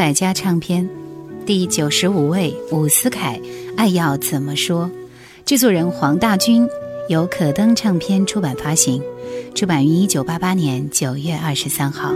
[0.00, 0.88] 百家唱片，
[1.44, 3.38] 第九十五位伍思凯，
[3.76, 4.86] 《爱要怎么说》，
[5.44, 6.66] 制作人黄大军，
[7.10, 9.02] 由可登唱片出版发行，
[9.54, 12.14] 出版于一九八八年九月二十三号。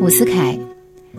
[0.00, 0.58] 伍思凯，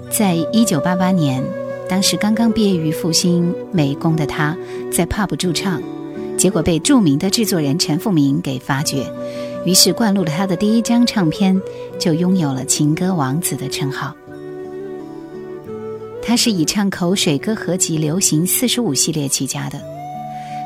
[0.10, 1.44] 在一九八八年，
[1.88, 4.58] 当时刚刚毕业于复兴美工的他，
[4.92, 5.80] 在 pub 驻唱，
[6.36, 9.06] 结果被著名的制作人陈复明给发掘。
[9.66, 11.60] 于是灌录了他的第一张唱片，
[12.00, 14.16] 就拥有了“情歌王子”的称号。
[16.24, 19.80] 他是以唱口水歌合集《流行四十五》系列起家的。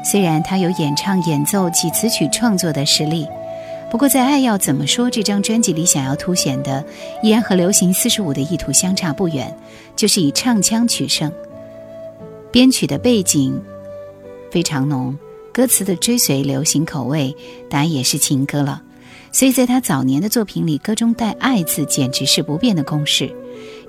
[0.03, 3.25] 虽然他有演唱、演奏及词曲创作的实力，
[3.89, 6.85] 不过在《爱要怎么说》这张专辑里，想要凸显的
[7.23, 9.51] 依然和《流行四十五》的意图相差不远，
[9.95, 11.31] 就是以唱腔取胜。
[12.51, 13.59] 编曲的背景
[14.51, 15.17] 非常浓，
[15.55, 17.33] 歌词的追随流行口味，
[17.69, 18.83] 当然也是情歌了。
[19.31, 23.33] 所以在他早年的作品里，歌中带“爱”字简直是不变的公式。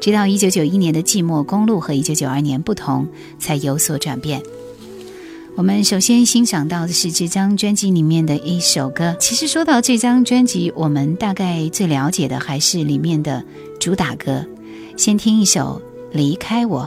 [0.00, 3.08] 直到一九九一年的《寂寞公路》和一九九二年不同，
[3.40, 4.40] 才有所转变。
[5.56, 9.16] 我们首先欣赏到的是这张专辑里面的一首歌。
[9.18, 13.44] 其实说到这张专辑，我们大概最了解的还是里面的
[13.80, 14.46] 主打歌。
[14.96, 15.82] 先听一首
[16.16, 16.82] 《离开我》。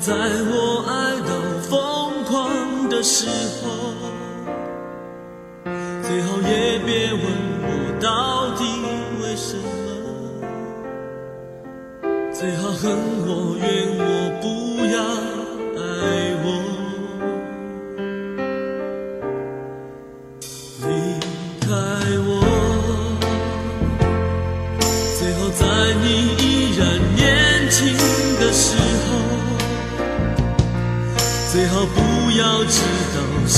[0.00, 1.30] 在我爱到
[1.68, 3.26] 疯狂的时
[3.60, 3.68] 候，
[6.02, 7.20] 最好也别问
[7.62, 7.68] 我
[8.00, 8.62] 到底
[9.20, 9.66] 为什么，
[12.32, 12.96] 最好恨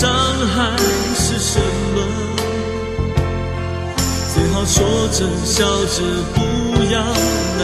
[0.01, 0.75] 伤害
[1.15, 1.61] 是什
[1.95, 2.01] 么，
[4.33, 4.79] 最好说
[5.09, 6.01] 着笑着
[6.33, 6.39] 不
[6.91, 7.61] 要难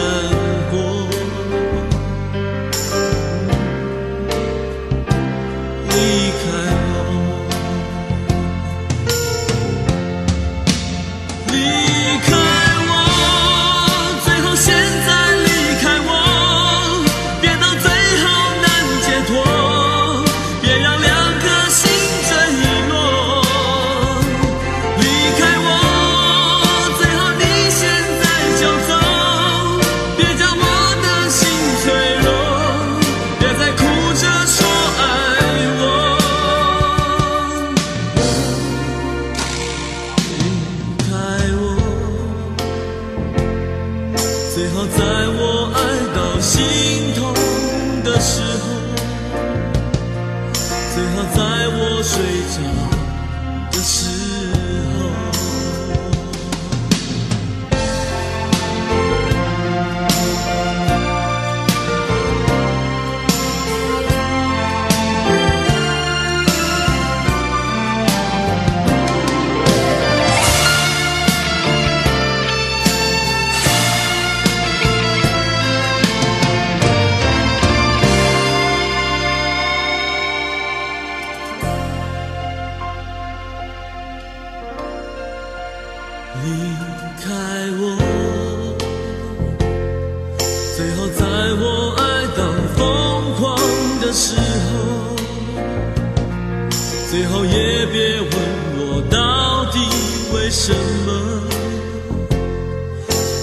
[100.47, 100.71] 为什
[101.05, 101.09] 么？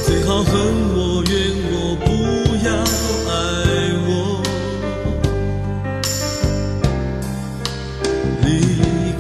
[0.07, 0.55] 最好恨
[0.97, 1.33] 我怨
[1.69, 2.07] 我不
[2.65, 2.69] 要
[3.29, 3.33] 爱
[4.07, 4.09] 我。
[8.41, 8.47] 离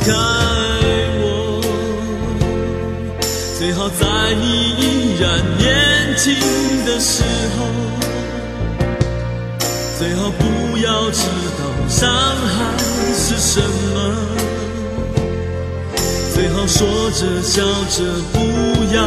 [0.00, 0.06] 开
[1.20, 1.22] 我。
[3.58, 4.02] 最好在
[4.40, 4.42] 你
[4.80, 4.82] 依
[5.20, 5.22] 然
[5.58, 5.68] 年
[6.16, 6.24] 轻
[6.86, 7.22] 的时
[7.58, 7.58] 候。
[9.98, 10.42] 最好不
[10.78, 11.20] 要知
[11.58, 12.56] 道伤害
[13.12, 13.93] 是什么。
[16.54, 18.38] 好说着笑着不
[18.94, 19.02] 要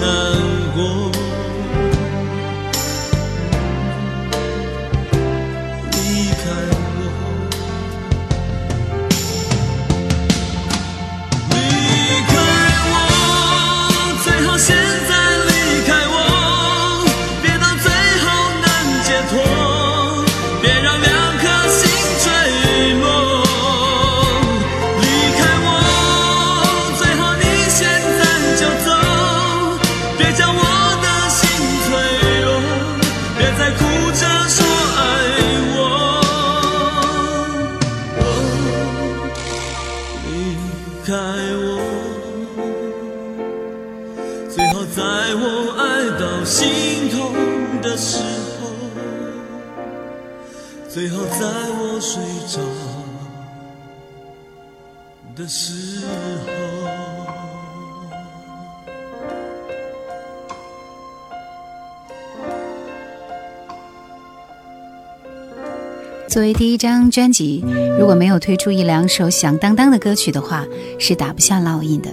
[0.00, 0.36] 难
[0.74, 1.11] 过。
[55.54, 56.52] 时候。
[66.26, 67.62] 作为第一张专辑，
[67.98, 70.64] 如果没有推出一两首响当当的歌曲的话，
[70.98, 72.08] 是打不下烙印的。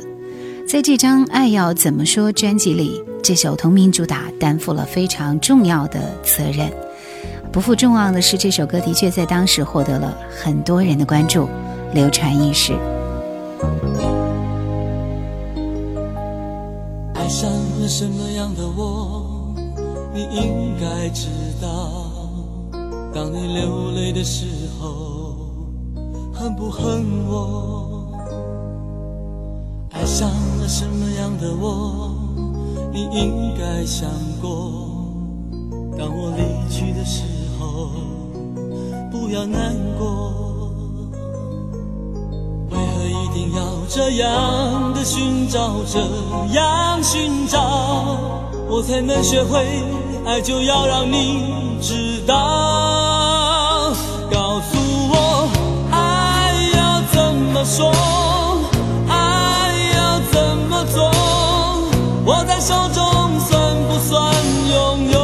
[0.68, 6.70] 在这张《爱要怎么说》专辑里，这首同名主打担负了非常重要的责任。
[7.54, 11.48] 不负众望的是，这首歌的确在当时获得了很多人的关注，
[11.94, 12.74] 流传一时。
[17.14, 19.54] 爱上了什么样的我，
[20.14, 21.28] 你应该知
[21.62, 21.68] 道。
[23.14, 24.46] 当你流泪的时
[24.80, 25.36] 候，
[26.34, 28.08] 恨不恨我？
[29.92, 30.30] 爱上
[30.60, 32.12] 了什么样的我，
[32.94, 34.10] 你应该想
[34.42, 34.72] 过。
[35.98, 37.24] 当我离去的时
[37.60, 37.90] 候，
[39.12, 40.39] 不要难过。
[43.90, 46.00] 这样的寻找，这
[46.54, 48.20] 样寻找，
[48.70, 49.66] 我才能学会
[50.28, 50.40] 爱？
[50.40, 53.92] 就要让你知道。
[54.32, 54.78] 告诉
[55.10, 55.50] 我，
[55.92, 57.92] 爱要怎么说
[59.10, 61.12] 爱要怎么做？
[62.28, 64.32] 握在手中算不算
[64.72, 65.20] 拥有？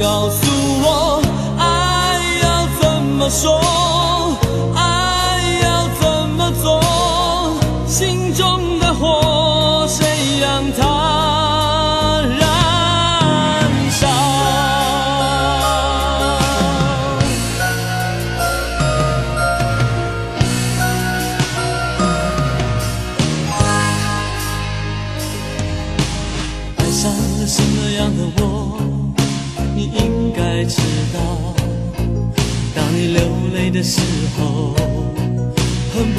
[0.00, 0.46] 告诉
[0.82, 1.20] 我
[1.58, 3.69] 爱要怎么说？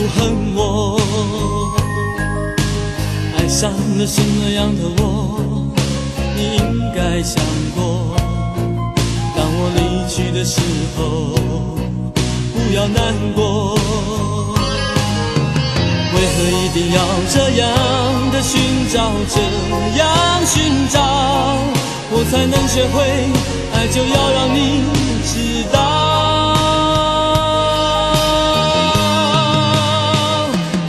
[0.02, 1.00] 不恨我？
[3.38, 5.40] 爱上了什么样的我？
[6.36, 7.36] 你应该想
[7.76, 8.16] 过。
[9.36, 10.60] 当我离去的时
[10.98, 11.36] 候，
[12.52, 13.76] 不要难过。
[16.16, 17.00] 为何一定要
[17.30, 17.70] 这样
[18.32, 18.60] 的寻
[18.92, 19.40] 找，这
[20.00, 20.10] 样
[20.48, 20.98] 寻找，
[22.10, 22.98] 我才能学会
[23.76, 23.86] 爱？
[23.86, 24.82] 就要让你
[25.24, 25.51] 知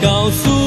[0.03, 0.62] 告诉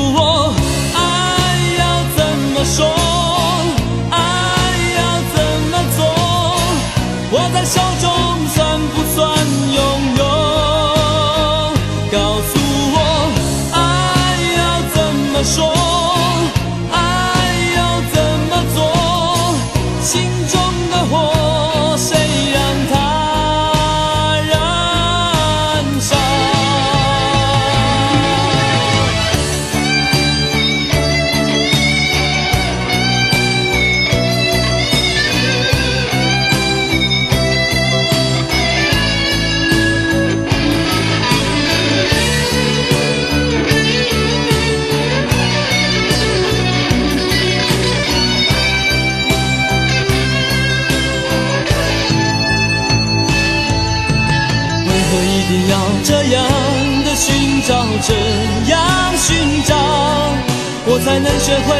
[61.05, 61.75] 才能学会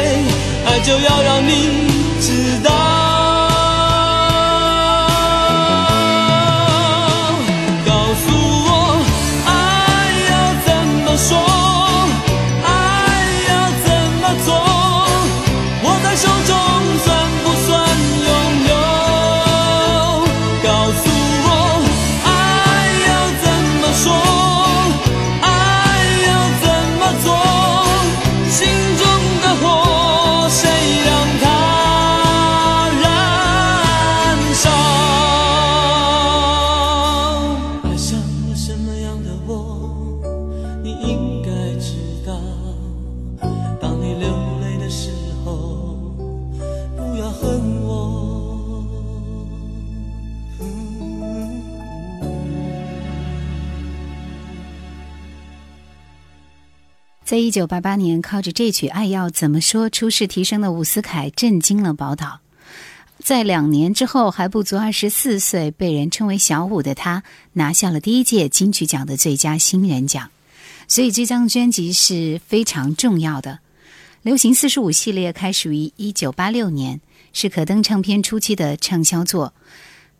[0.66, 1.88] 爱，就要让你
[2.20, 3.15] 知道。
[57.26, 62.38] 在一九八八年，靠着这曲《爱要怎么说》出世提升的伍思凯震惊了宝岛。
[63.18, 70.30] 在两年之后，还不足二十四岁，被人称为“小五”的他，拿下了第一届金曲奖的最佳新人奖。
[70.86, 73.58] 所以这张专辑是非常重要的。
[74.22, 77.00] 流行四十五系列开始于一九八六年，
[77.32, 79.52] 是可登唱片初期的畅销作。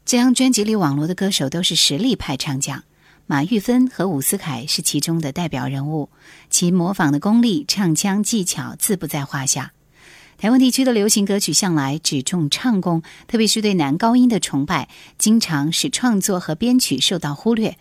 [0.04, 2.82] 这张专辑里网络的歌手都是实力派唱将，
[3.28, 6.11] 马玉芬和伍思凯是其中的代表人物，
[6.49, 9.73] 其模仿的功力、唱腔技巧自不在话下。
[10.38, 17.76] 台湾地区的流行歌曲向来只重唱功，特别是对男高音的崇拜，经常使创作和编曲受到忽略。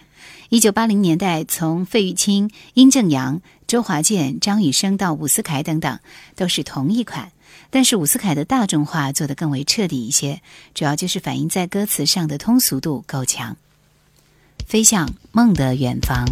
[0.49, 5.99] 一九八零年代，从费玉清、殷正阳、周华健、张雨生到伍思凯等等，
[6.35, 7.31] 都是同一款。
[7.69, 10.41] 但是伍思凯的大众化做得更为彻底一些，
[10.73, 13.57] 主要就是反映在歌词上的通俗度够强。
[14.65, 16.25] 飞向梦的远方。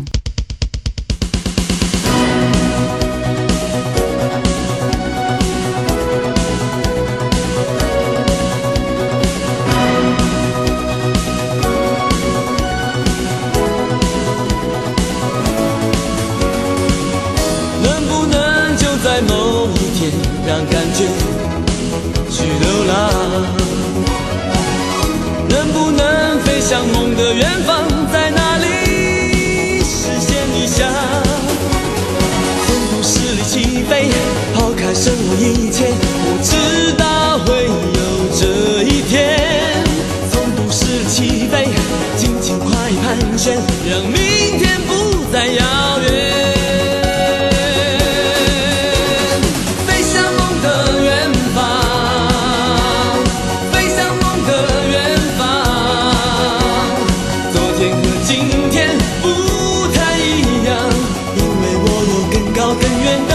[62.75, 63.32] 更远的。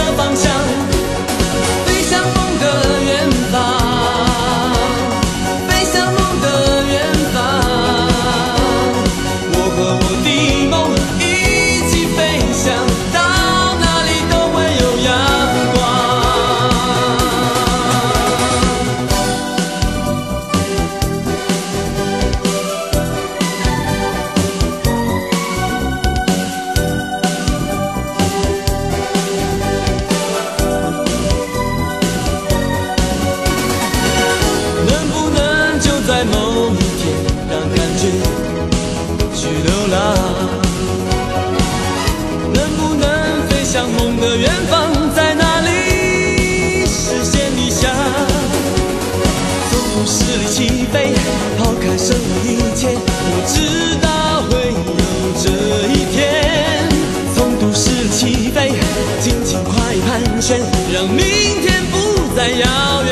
[60.93, 61.23] 让明
[61.61, 63.08] 天不再遥远。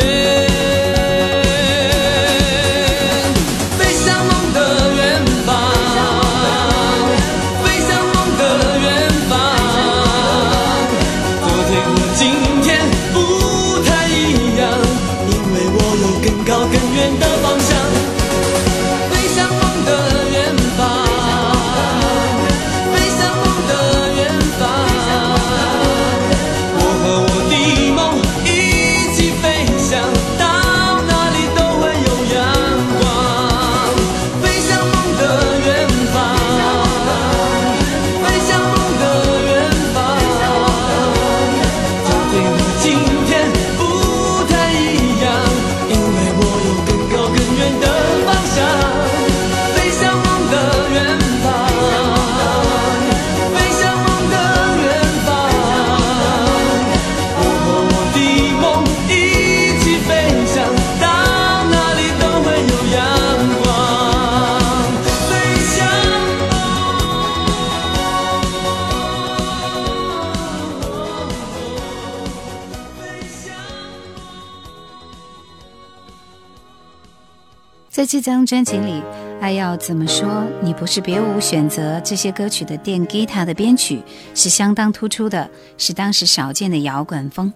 [78.08, 79.04] 这张专辑里，
[79.42, 80.46] 爱要怎么说？
[80.64, 82.00] 你不是别无选择。
[82.00, 84.02] 这些歌曲的电吉他的编曲
[84.34, 87.52] 是相当突出的，是当时少见的摇滚风。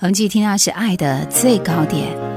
[0.00, 2.33] 我们继续听到是爱的最高点。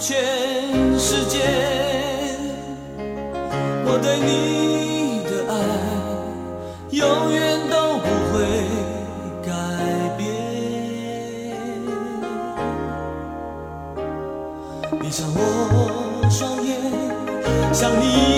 [0.00, 0.16] 全
[0.96, 1.40] 世界，
[3.84, 5.52] 我对你的爱
[6.90, 8.36] 永远都不会
[9.44, 9.50] 改
[10.16, 10.20] 变。
[15.00, 15.38] 闭上我
[16.30, 16.70] 双眼，
[17.74, 18.37] 想你。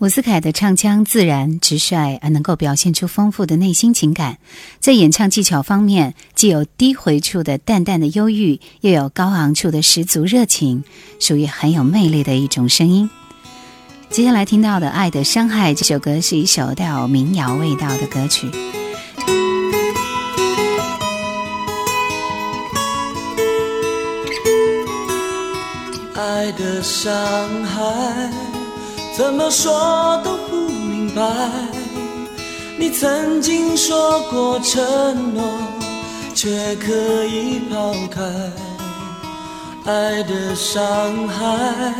[0.00, 4.38] 伍思凯的唱腔自然直率，而能够表现出丰富的内心情感。
[4.78, 10.84] 在演唱技巧方面，既有低回处的淡淡的忧郁，又有高昂处的十足热情，
[11.18, 13.10] 属于很有魅力的一种声音。
[14.08, 18.50] 接下来听到的《爱的伤害》这首歌是一首带有民谣味道的歌曲。
[26.14, 27.12] 爱的伤
[27.64, 28.49] 害。
[29.16, 31.22] 怎么说都不明白，
[32.78, 35.42] 你曾经说过承诺，
[36.34, 38.22] 却可以抛开。
[39.84, 40.82] 爱的伤
[41.28, 41.94] 害，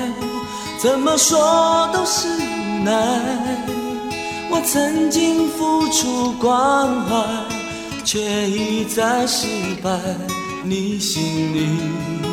[0.78, 2.92] 怎么说都是无奈。
[4.50, 7.24] 我曾经付出关怀，
[8.04, 9.46] 却一再失
[9.82, 9.90] 败。
[10.62, 11.78] 你心里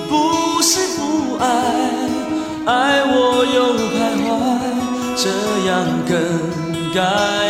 [0.09, 2.16] 不是不爱。
[2.67, 4.27] 爱我又徘徊，
[5.15, 5.23] 这
[5.69, 5.71] 样
[6.05, 6.11] 更
[6.93, 6.99] 改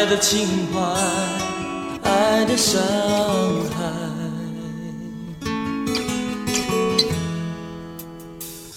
[0.05, 0.77] 的情怀，
[2.03, 2.79] 爱的伤
[3.73, 3.81] 害，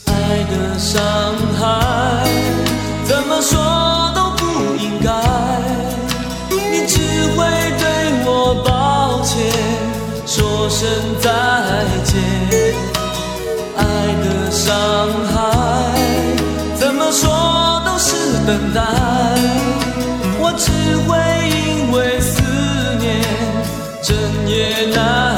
[0.07, 0.13] 爱
[0.45, 0.99] 的伤
[1.59, 2.25] 害，
[3.05, 5.13] 怎么说都不应该，
[6.49, 6.97] 你只
[7.37, 7.45] 会
[7.79, 7.85] 对
[8.25, 9.37] 我抱歉，
[10.25, 10.89] 说声
[17.93, 18.15] 都是
[18.47, 18.81] 等待，
[20.39, 20.71] 我只
[21.07, 21.19] 会
[21.51, 22.41] 因为思
[23.01, 23.21] 念，
[24.01, 24.15] 整
[24.49, 25.30] 夜难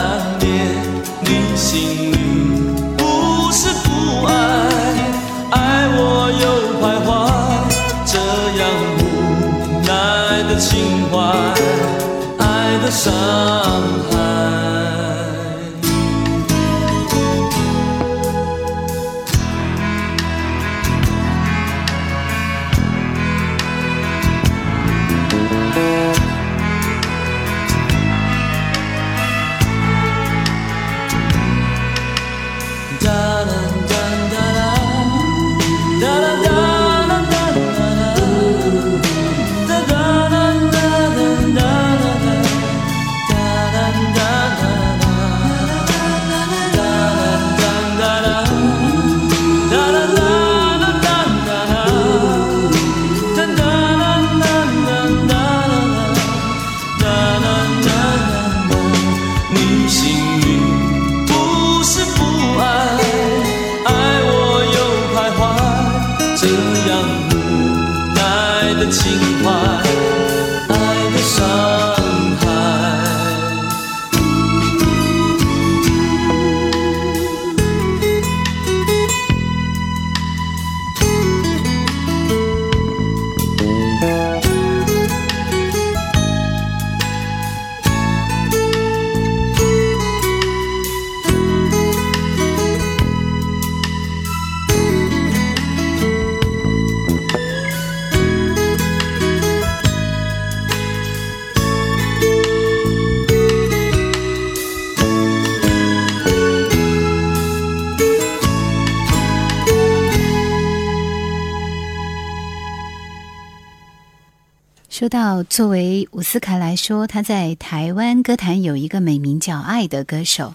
[114.92, 120.55] 说到作为伍思凯来说，他在台湾歌坛有一个美名叫“爱”的歌手，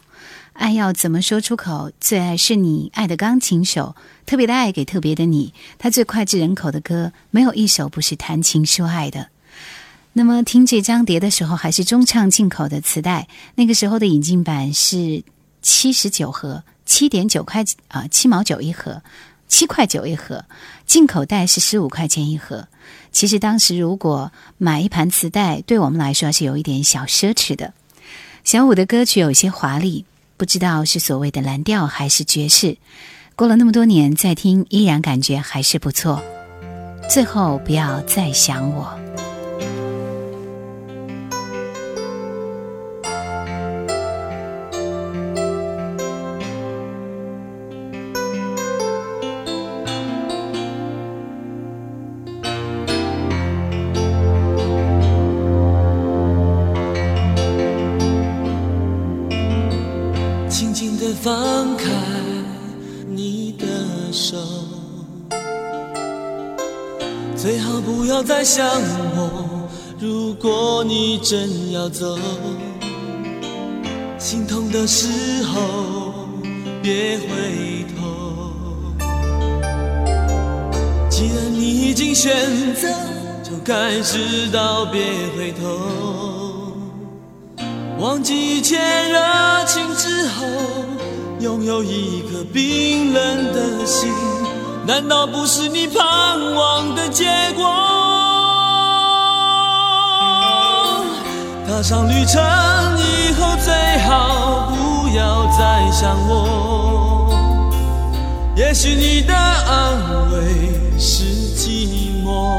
[0.54, 1.92] 爱要怎么说出口？
[2.00, 3.96] 最爱是你爱的钢琴手，
[4.28, 5.56] 特别的爱给特别的你。
[5.80, 9.30] 他最脍炙人口的歌，没有一首不是谈情说爱的。
[10.14, 15.24] 那么听这张碟的时候，还是中唱进口的磁带，那个时候的引进版是
[15.64, 19.02] 七十九盒，七点九块啊，七毛九一盒，
[19.48, 20.46] 七块九一盒。
[20.86, 22.68] 进口袋是十五块钱一盒。
[23.12, 27.74] 其实当时如果买一盘磁带，对我们来说是有一点小奢侈的。
[28.44, 30.06] 小五的歌曲有些华丽，
[30.38, 32.78] 不知道是所谓的蓝调还是爵士。
[33.36, 36.24] 过了那么多年再听，依然感觉还是不错。
[37.10, 39.07] 最后不要再想我。
[68.28, 68.68] 再想
[69.16, 69.70] 我。
[69.98, 72.20] 如果你真要走，
[74.20, 76.28] 心痛的时候
[76.84, 79.02] 别回头。
[81.10, 82.36] 既然你已经选
[82.76, 82.90] 择，
[83.42, 85.02] 就该知道别
[85.38, 86.76] 回头。
[87.98, 89.18] 忘记一切热
[89.66, 90.46] 情之后，
[91.40, 94.12] 拥有一颗冰冷的心。
[94.86, 98.17] 难道不是你盼望的结果？
[101.68, 102.42] 踏上旅程
[102.98, 103.74] 以后，最
[104.08, 107.30] 好不要再想我。
[108.56, 111.26] 也许你的安慰是
[111.56, 112.58] 寂寞。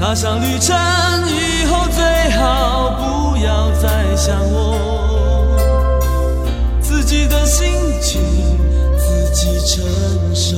[0.00, 0.76] 踏上旅程
[1.28, 5.56] 以后，最好不要再想我。
[6.80, 8.20] 自己的心情
[8.98, 9.46] 自己。
[9.66, 9.84] 承
[10.34, 10.56] 受。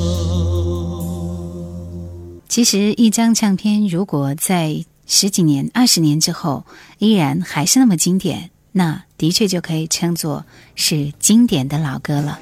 [2.49, 6.67] 其实，一张唱片如果在十几年、二十年之后
[6.99, 10.45] 依然还是那么经典，那的确就可以称作
[10.75, 12.39] 是经典的老歌了。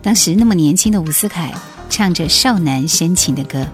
[0.00, 1.52] 当时那么年轻的伍思凯
[1.90, 3.66] 唱着少男深情的歌，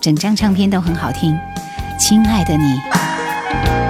[0.00, 1.36] 整张唱片都很好听。
[1.98, 3.89] 亲爱的你。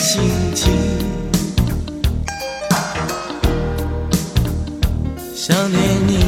[0.00, 0.22] 心
[0.54, 0.72] 情，
[5.36, 6.24] 想念你，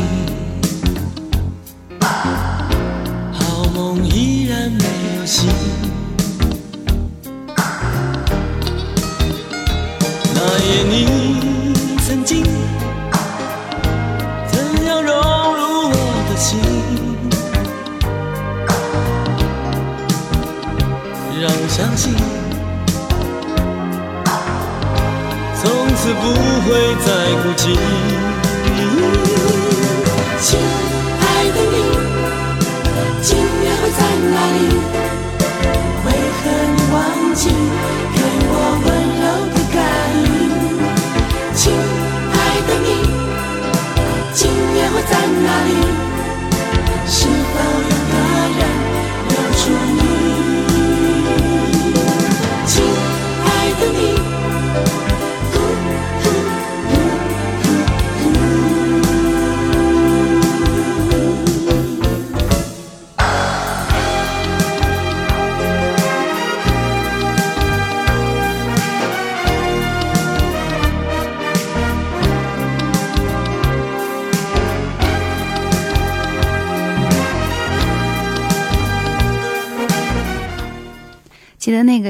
[3.33, 4.85] 好梦依然没
[5.19, 5.49] 有醒。
[26.73, 27.09] 会在
[27.43, 27.77] 哭泣。
[30.41, 30.59] 亲
[31.21, 31.77] 爱的你，
[33.21, 34.01] 今夜会在
[34.33, 34.59] 哪里？
[36.07, 36.09] 为
[36.39, 36.43] 何
[36.75, 36.97] 你忘
[37.35, 37.41] 记
[38.15, 38.17] 给
[38.49, 38.51] 我
[38.87, 38.89] 温
[39.21, 39.77] 柔的感
[40.25, 40.25] 应？
[41.55, 41.61] 亲
[42.33, 42.35] 爱
[42.67, 42.89] 的你，
[44.33, 44.41] 今
[44.75, 45.13] 夜会在
[45.45, 45.71] 哪里？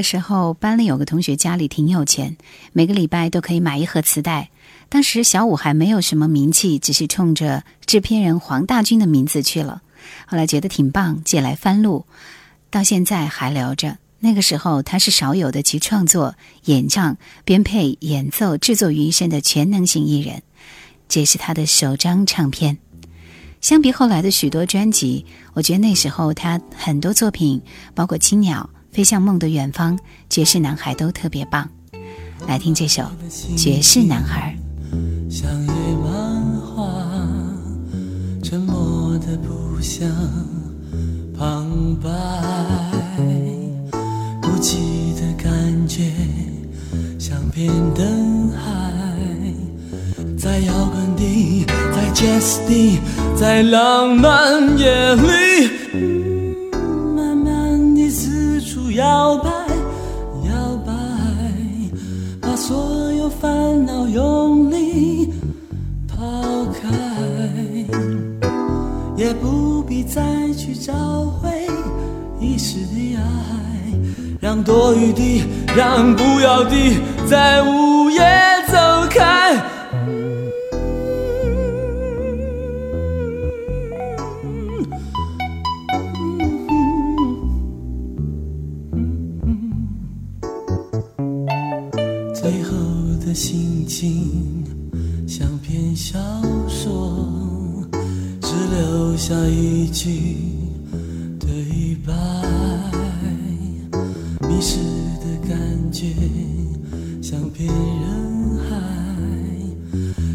[0.02, 2.36] 时候，班里有个同学家里挺有钱，
[2.72, 4.50] 每个礼拜都可以买一盒磁带。
[4.88, 9.82] 当时小五还没有什么名气，只是冲着制片人黄大军的名字去了。
[10.26, 12.04] 后来觉得挺棒，借来翻录，
[12.70, 13.98] 到现在还留着。
[14.20, 16.34] 那个时候他是少有的集创作、
[16.66, 20.42] 演唱、编配、演奏、制作于一身的全能型艺人。
[21.08, 22.78] 这是他的首张唱片。
[23.60, 27.62] 相比后来的许多专辑，我觉得那时候他很多作品，
[27.94, 28.68] 包括《青鸟》。
[28.92, 31.66] 飞向梦的远方，爵士男孩都特别棒。
[32.46, 33.02] 来听这首
[33.56, 34.54] 《爵士男孩》。
[35.34, 35.72] 像野
[36.04, 36.92] 蛮花，
[38.42, 40.06] 沉默的不像
[41.38, 42.10] 旁白，
[44.42, 46.12] 孤寂的感觉
[47.18, 48.92] 像片灯海，
[50.38, 52.98] 在摇滚地，在 jazz 地，
[53.40, 55.81] 在浪漫夜里。
[74.52, 75.42] 让多余的，
[75.74, 76.76] 让不要的，
[77.26, 78.20] 在午夜
[78.68, 78.76] 走
[79.08, 79.56] 开。
[92.34, 92.76] 最后
[93.24, 94.66] 的心情，
[95.26, 96.18] 像篇小
[96.68, 97.26] 说，
[98.42, 100.36] 只留下一句
[101.40, 102.61] 对白。
[104.62, 104.78] 时
[105.18, 105.58] 的感
[105.90, 106.06] 觉
[107.20, 108.76] 像片人海，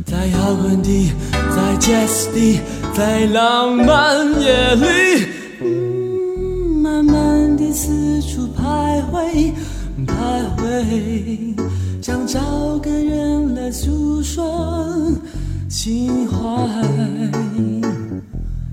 [0.05, 1.13] 在摇滚地，
[1.55, 2.59] 在 jazz 地，
[2.93, 5.25] 在浪漫夜里，
[5.61, 9.53] 嗯、慢慢地四处徘徊，
[10.05, 11.55] 徘徊，
[12.01, 15.09] 想找个人来诉说
[15.69, 16.37] 心怀。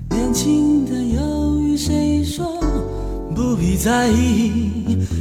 [0.09, 2.64] 年轻的，又与谁说？
[3.35, 4.71] 不必在意？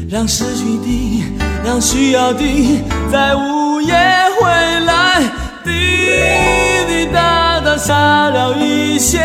[0.09, 1.24] 让失去的，
[1.64, 2.44] 让需要的，
[3.11, 3.92] 在午夜
[4.40, 4.48] 回
[4.87, 5.20] 来，
[5.64, 5.72] 滴
[6.87, 9.18] 滴答答下了一些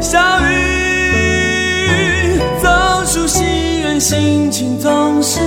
[0.00, 2.68] 小雨，走
[3.06, 3.44] 出戏
[3.82, 5.38] 院，心情总是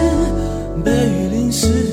[0.84, 1.85] 被雨淋湿，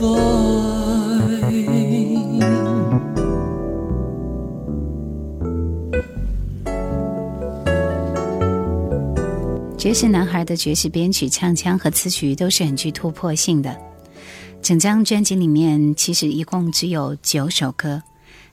[0.00, 0.44] Boy。
[9.76, 13.78] 爵士男孩的爵士编曲、唱腔和词曲都是很具突破性的。
[14.62, 18.02] 整张专辑里面其实一共只有九首歌，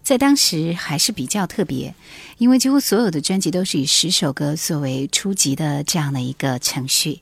[0.03, 1.95] 在当时还是比较特别，
[2.37, 7.21] 因为几乎所有的专辑都是以十首歌作为初级的这样的一个程序。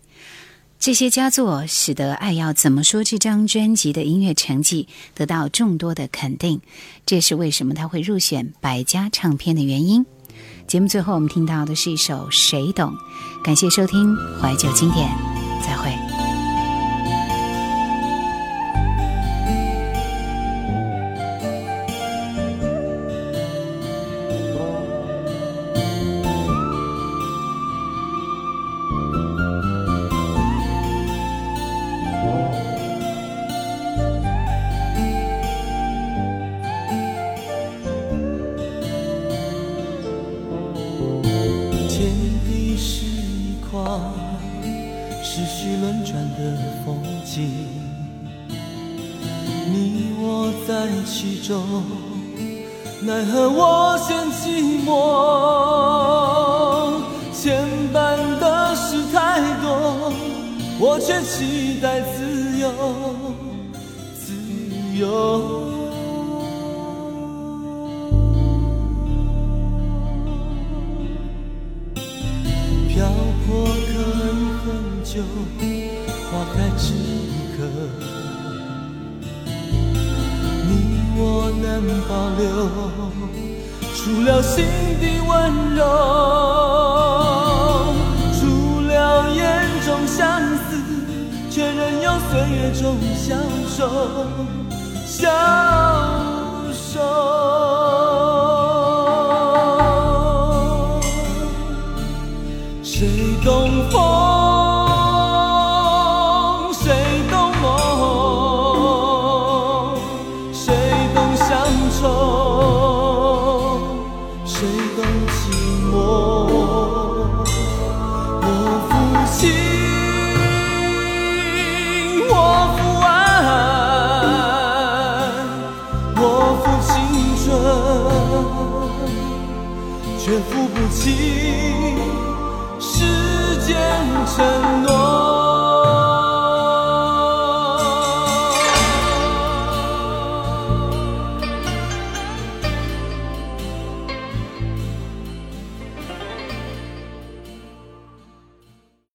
[0.80, 6.62] 这些佳作使得《爱要怎么说》这张专辑的音乐成绩得到众多的肯定，
[7.06, 10.06] 这也是为什么他会入选百家唱片的原因。
[10.68, 12.94] 节目最后我们听到的是一首《谁懂》，
[13.44, 15.10] 感谢收听怀旧经典，
[15.62, 16.19] 再会。
[53.02, 55.59] 奈何我嫌寂寞。
[82.08, 82.48] 保留，
[83.96, 84.66] 除了心
[85.00, 85.30] 底温
[85.76, 85.82] 柔，
[88.40, 89.44] 除了眼
[89.86, 90.78] 中相思，
[91.50, 93.36] 却任由岁月中消
[93.68, 93.80] 瘦，
[95.06, 95.30] 消
[96.74, 97.29] 瘦。